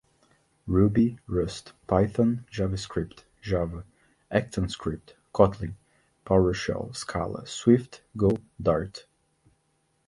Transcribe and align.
Ruby, 0.65 1.19
rust, 1.27 1.73
python, 1.85 2.43
javascript, 2.51 3.25
java, 3.39 3.85
actionscript, 4.31 5.13
kotlin, 5.31 5.75
powershell, 6.25 6.95
scala, 6.95 7.45
swift, 7.45 8.01
go, 8.17 8.39
dart 8.59 9.05